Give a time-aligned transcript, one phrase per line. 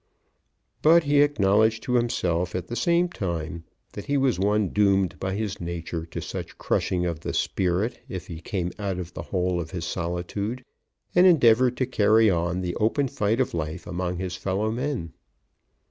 [0.81, 5.35] But he acknowledged to himself at the same time that he was one doomed by
[5.35, 9.61] his nature to such crushing of the spirit if he came out of the hole
[9.61, 10.65] of his solitude,
[11.13, 15.13] and endeavoured to carry on the open fight of life among his fellow men.